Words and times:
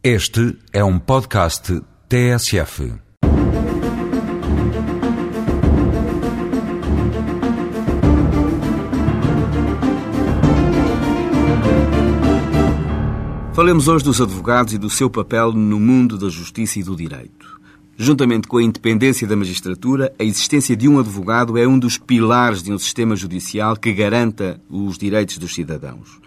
Este 0.00 0.56
é 0.72 0.84
um 0.84 0.96
podcast 0.96 1.82
TSF. 2.08 2.92
Falemos 13.52 13.88
hoje 13.88 14.04
dos 14.04 14.20
advogados 14.20 14.72
e 14.72 14.78
do 14.78 14.88
seu 14.88 15.10
papel 15.10 15.50
no 15.52 15.80
mundo 15.80 16.16
da 16.16 16.28
justiça 16.28 16.78
e 16.78 16.84
do 16.84 16.94
direito. 16.94 17.60
Juntamente 17.96 18.46
com 18.46 18.58
a 18.58 18.62
independência 18.62 19.26
da 19.26 19.34
magistratura, 19.34 20.14
a 20.16 20.22
existência 20.22 20.76
de 20.76 20.88
um 20.88 21.00
advogado 21.00 21.58
é 21.58 21.66
um 21.66 21.76
dos 21.76 21.98
pilares 21.98 22.62
de 22.62 22.72
um 22.72 22.78
sistema 22.78 23.16
judicial 23.16 23.76
que 23.76 23.92
garanta 23.92 24.60
os 24.70 24.96
direitos 24.96 25.38
dos 25.38 25.52
cidadãos. 25.52 26.20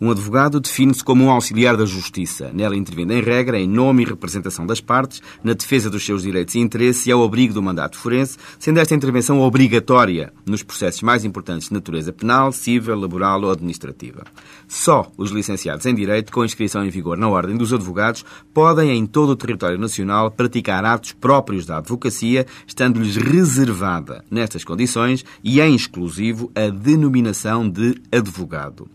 Um 0.00 0.10
advogado 0.10 0.60
define-se 0.60 1.02
como 1.02 1.24
um 1.24 1.30
auxiliar 1.30 1.76
da 1.76 1.86
justiça, 1.86 2.50
nela 2.52 2.76
intervindo 2.76 3.12
em 3.12 3.22
regra, 3.22 3.58
em 3.58 3.68
nome 3.68 4.02
e 4.02 4.06
representação 4.06 4.66
das 4.66 4.80
partes, 4.80 5.22
na 5.42 5.54
defesa 5.54 5.88
dos 5.88 6.04
seus 6.04 6.22
direitos 6.22 6.54
e 6.54 6.58
interesses 6.58 7.06
e 7.06 7.12
ao 7.12 7.24
abrigo 7.24 7.54
do 7.54 7.62
mandato 7.62 7.96
forense, 7.96 8.36
sendo 8.58 8.78
esta 8.78 8.94
intervenção 8.94 9.40
obrigatória 9.40 10.32
nos 10.44 10.62
processos 10.62 11.02
mais 11.02 11.24
importantes 11.24 11.68
de 11.68 11.74
natureza 11.74 12.12
penal, 12.12 12.52
civil, 12.52 12.98
laboral 12.98 13.42
ou 13.42 13.50
administrativa. 13.50 14.24
Só 14.68 15.10
os 15.16 15.30
licenciados 15.30 15.86
em 15.86 15.94
Direito, 15.94 16.32
com 16.32 16.44
inscrição 16.44 16.84
em 16.84 16.90
vigor 16.90 17.16
na 17.16 17.28
Ordem 17.28 17.56
dos 17.56 17.72
Advogados, 17.72 18.24
podem, 18.52 18.90
em 18.90 19.06
todo 19.06 19.30
o 19.30 19.36
território 19.36 19.78
nacional, 19.78 20.30
praticar 20.30 20.84
atos 20.84 21.12
próprios 21.12 21.64
da 21.64 21.78
advocacia, 21.78 22.46
estando-lhes 22.66 23.16
reservada, 23.16 24.24
nestas 24.30 24.64
condições 24.64 25.24
e 25.42 25.60
em 25.60 25.74
exclusivo, 25.74 26.50
a 26.54 26.68
denominação 26.68 27.68
de 27.68 27.94
advogado. 28.12 28.88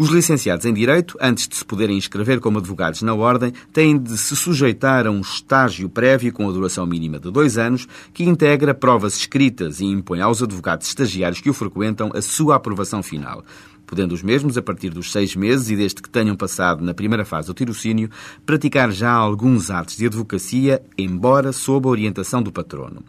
Os 0.00 0.10
licenciados 0.10 0.64
em 0.64 0.72
Direito, 0.72 1.18
antes 1.20 1.48
de 1.48 1.56
se 1.56 1.64
poderem 1.64 1.98
inscrever 1.98 2.38
como 2.38 2.58
advogados 2.58 3.02
na 3.02 3.12
Ordem, 3.14 3.52
têm 3.72 3.98
de 3.98 4.16
se 4.16 4.36
sujeitar 4.36 5.08
a 5.08 5.10
um 5.10 5.20
estágio 5.20 5.88
prévio 5.88 6.32
com 6.32 6.48
a 6.48 6.52
duração 6.52 6.86
mínima 6.86 7.18
de 7.18 7.28
dois 7.32 7.58
anos, 7.58 7.88
que 8.14 8.22
integra 8.22 8.72
provas 8.72 9.16
escritas 9.16 9.80
e 9.80 9.86
impõe 9.86 10.20
aos 10.20 10.40
advogados 10.40 10.86
estagiários 10.86 11.40
que 11.40 11.50
o 11.50 11.52
frequentam 11.52 12.12
a 12.14 12.22
sua 12.22 12.54
aprovação 12.54 13.02
final 13.02 13.42
podendo 13.88 14.12
os 14.12 14.22
mesmos, 14.22 14.58
a 14.58 14.62
partir 14.62 14.90
dos 14.90 15.10
seis 15.10 15.34
meses 15.34 15.70
e 15.70 15.76
desde 15.76 16.02
que 16.02 16.10
tenham 16.10 16.36
passado 16.36 16.84
na 16.84 16.92
primeira 16.92 17.24
fase 17.24 17.48
do 17.48 17.54
tirocínio, 17.54 18.10
praticar 18.44 18.92
já 18.92 19.10
alguns 19.10 19.70
atos 19.70 19.96
de 19.96 20.06
advocacia, 20.06 20.82
embora 20.96 21.52
sob 21.52 21.88
a 21.88 21.90
orientação 21.90 22.42
do 22.42 22.52
patrono. 22.52 23.02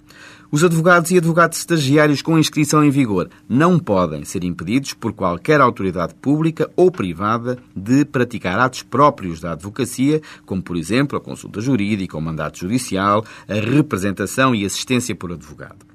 Os 0.51 0.63
advogados 0.63 1.11
e 1.11 1.17
advogados 1.17 1.59
estagiários 1.59 2.23
com 2.23 2.39
inscrição 2.39 2.83
em 2.83 2.89
vigor 2.89 3.29
não 3.47 3.77
podem 3.77 4.25
ser 4.25 4.43
impedidos 4.43 4.93
por 4.93 5.13
qualquer 5.13 5.61
autoridade 5.61 6.15
pública 6.15 6.67
ou 6.75 6.89
privada 6.89 7.59
de 7.75 8.03
praticar 8.03 8.57
atos 8.57 8.81
próprios 8.81 9.39
da 9.39 9.51
advocacia, 9.51 10.21
como, 10.47 10.63
por 10.63 10.75
exemplo, 10.75 11.15
a 11.15 11.21
consulta 11.21 11.61
jurídica, 11.61 12.17
o 12.17 12.21
mandato 12.21 12.57
judicial, 12.57 13.23
a 13.47 13.53
representação 13.53 14.55
e 14.55 14.65
assistência 14.65 15.13
por 15.13 15.31
advogado. 15.31 15.88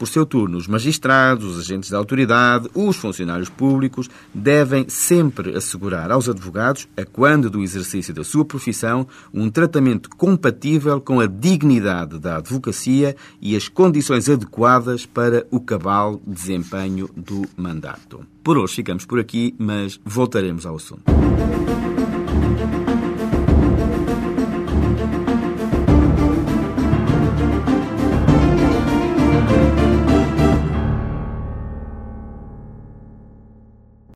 Por 0.00 0.08
seu 0.08 0.24
turno, 0.24 0.56
os 0.56 0.66
magistrados, 0.66 1.44
os 1.44 1.60
agentes 1.60 1.90
da 1.90 1.98
autoridade, 1.98 2.70
os 2.74 2.96
funcionários 2.96 3.50
públicos 3.50 4.08
devem 4.32 4.88
sempre 4.88 5.54
assegurar 5.54 6.10
aos 6.10 6.26
advogados, 6.26 6.88
a 6.96 7.04
quando 7.04 7.50
do 7.50 7.60
exercício 7.60 8.14
da 8.14 8.24
sua 8.24 8.42
profissão, 8.42 9.06
um 9.34 9.50
tratamento 9.50 10.08
compatível 10.08 11.02
com 11.02 11.20
a 11.20 11.26
dignidade 11.26 12.18
da 12.18 12.38
advocacia 12.38 13.14
e 13.42 13.54
as 13.54 13.68
condições 13.68 14.26
adequadas 14.26 15.04
para 15.04 15.46
o 15.50 15.60
cabal 15.60 16.18
desempenho 16.26 17.10
do 17.14 17.46
mandato. 17.54 18.24
Por 18.42 18.56
hoje 18.56 18.76
ficamos 18.76 19.04
por 19.04 19.20
aqui, 19.20 19.54
mas 19.58 20.00
voltaremos 20.02 20.64
ao 20.64 20.76
assunto. 20.76 21.02